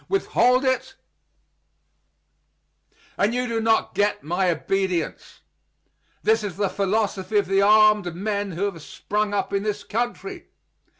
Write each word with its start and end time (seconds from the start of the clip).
Withhold 0.09 0.65
it, 0.65 0.95
and 3.19 3.35
you 3.35 3.47
do 3.47 3.61
not 3.61 3.93
get 3.93 4.23
my 4.23 4.49
obedience. 4.49 5.41
This 6.23 6.43
is 6.43 6.57
the 6.57 6.69
philosophy 6.69 7.37
of 7.37 7.45
the 7.45 7.61
armed 7.61 8.15
men 8.15 8.53
who 8.53 8.63
have 8.65 8.81
sprung 8.81 9.31
up 9.31 9.53
in 9.53 9.61
this 9.61 9.83
country. 9.83 10.47